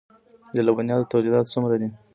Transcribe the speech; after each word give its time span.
د 0.55 0.57
لبنیاتو 0.67 1.09
تولیدات 1.13 1.45
څومره 1.53 1.75
دي؟ 1.81 1.89